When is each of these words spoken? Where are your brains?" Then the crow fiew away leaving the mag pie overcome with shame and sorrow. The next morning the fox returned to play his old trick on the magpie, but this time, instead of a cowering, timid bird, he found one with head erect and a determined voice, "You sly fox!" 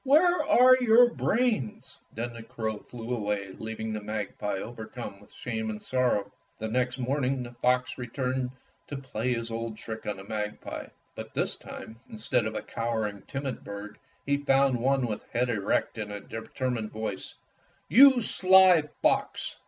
Where 0.03 0.41
are 0.49 0.77
your 0.77 1.11
brains?" 1.13 1.99
Then 2.11 2.33
the 2.33 2.41
crow 2.41 2.79
fiew 2.79 3.15
away 3.15 3.49
leaving 3.59 3.93
the 3.93 4.01
mag 4.01 4.35
pie 4.39 4.57
overcome 4.57 5.19
with 5.21 5.31
shame 5.31 5.69
and 5.69 5.79
sorrow. 5.79 6.31
The 6.57 6.69
next 6.69 6.97
morning 6.97 7.43
the 7.43 7.51
fox 7.51 7.99
returned 7.99 8.49
to 8.87 8.97
play 8.97 9.31
his 9.33 9.51
old 9.51 9.77
trick 9.77 10.07
on 10.07 10.17
the 10.17 10.23
magpie, 10.23 10.87
but 11.13 11.35
this 11.35 11.55
time, 11.55 11.99
instead 12.09 12.47
of 12.47 12.55
a 12.55 12.63
cowering, 12.63 13.21
timid 13.27 13.63
bird, 13.63 13.99
he 14.25 14.37
found 14.37 14.75
one 14.79 15.05
with 15.05 15.21
head 15.33 15.49
erect 15.51 15.99
and 15.99 16.11
a 16.11 16.19
determined 16.19 16.89
voice, 16.89 17.35
"You 17.87 18.21
sly 18.21 18.81
fox!" 19.03 19.55